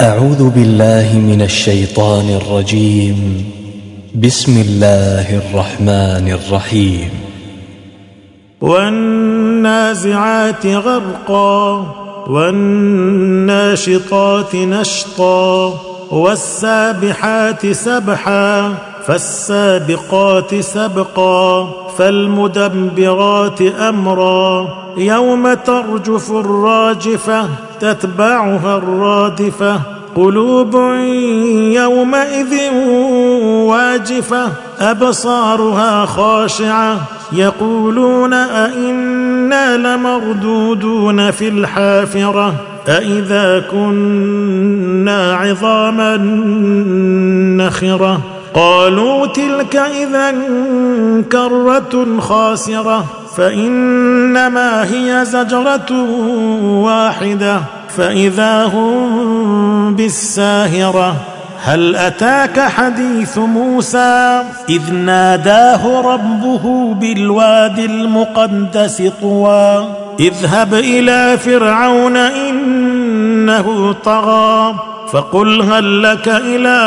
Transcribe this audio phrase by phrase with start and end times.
[0.00, 3.44] أعوذ بالله من الشيطان الرجيم.
[4.14, 7.10] بسم الله الرحمن الرحيم.
[8.60, 11.86] والنازعات غرقا
[12.28, 15.74] والناشطات نشطا
[16.10, 18.74] والسابحات سبحا
[19.06, 21.85] فالسابقات سبقا.
[21.98, 27.48] فالمدبرات أمرا يوم ترجف الراجفة
[27.80, 29.80] تتبعها الرادفة
[30.16, 30.74] قلوب
[31.74, 32.72] يومئذ
[33.66, 34.48] واجفة
[34.80, 37.00] أبصارها خاشعة
[37.32, 42.54] يقولون أئنا لمردودون في الحافرة
[42.88, 46.16] أإذا كنا عظاما
[47.56, 48.20] نخرة
[48.56, 50.34] قالوا تلك إذا
[51.32, 53.04] كرة خاسرة
[53.36, 55.92] فإنما هي زجرة
[56.62, 57.60] واحدة
[57.96, 61.14] فإذا هم بالساهرة.
[61.62, 69.88] هل أتاك حديث موسى؟ إذ ناداه ربه بالوادي المقدس طوى.
[70.20, 74.74] اذهب إلى فرعون إنه طغى.
[75.12, 76.78] فقل هل لك إلى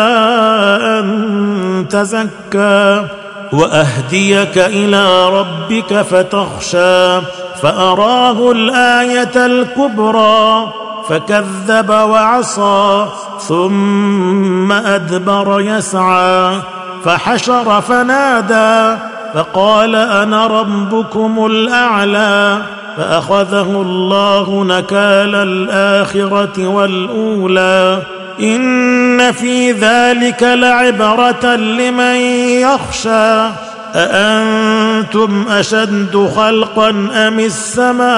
[1.00, 3.06] أن تزكى
[3.53, 7.22] وأهديك إلى ربك فتخشى
[7.61, 10.73] فأراه الآية الكبرى
[11.09, 13.06] فكذب وعصى
[13.39, 16.59] ثم أدبر يسعى
[17.06, 19.00] فحشر فنادى
[19.33, 22.61] فقال أنا ربكم الأعلى
[22.98, 28.02] فأخذه الله نكال الآخرة والأولى.
[28.42, 32.16] إن في ذلك لعبرة لمن
[32.62, 33.50] يخشى.
[33.95, 38.10] أأنتم أشد خلقا أم السماء؟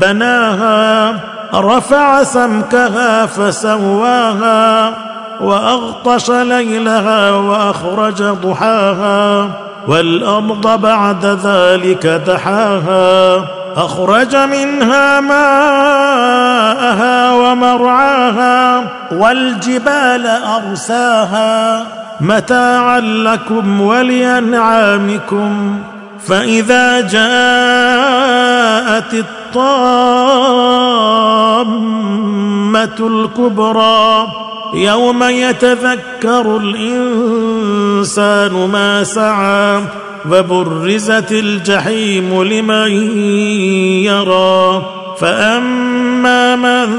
[0.00, 1.14] بناها
[1.54, 4.92] رفع سمكها فسواها
[5.40, 9.50] وأغطش ليلها وأخرج ضحاها.
[9.88, 13.44] والأرض بعد ذلك دحاها
[13.76, 16.52] أخرج منها ماءها
[17.32, 21.86] ومرعاها والجبال أرساها.
[22.20, 25.78] متاعا لكم ولأنعامكم.
[26.28, 27.18] فإذا جاءت
[29.14, 29.88] الطامة
[33.00, 34.26] الكبرى
[34.74, 39.82] يوم يتذكر الإنسان ما سعى
[40.30, 42.92] وبرزت الجحيم لمن
[44.04, 44.82] يرى
[45.20, 46.90] فأما من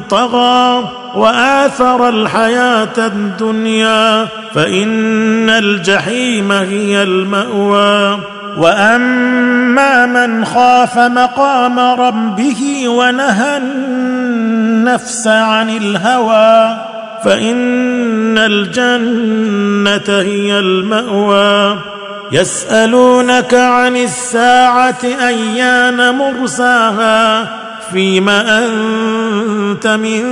[0.00, 8.18] طغى وآثر الحياة الدنيا فإن الجحيم هي المأوى
[8.56, 16.87] وأما من خاف مقام ربه ونهى النفس عن الهوى
[17.24, 21.78] فإن الجنة هي المأوى.
[22.32, 27.48] يسألونك عن الساعة أيان مرساها
[27.92, 30.22] فيم أنت من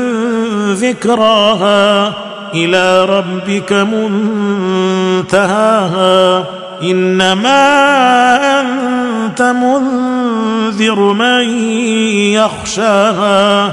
[0.75, 2.13] ذكراها
[2.55, 3.73] إلى ربك
[5.23, 6.45] منتهاها.
[6.83, 7.81] إنما
[8.61, 11.59] أنت منذر من
[12.33, 13.73] يخشاها.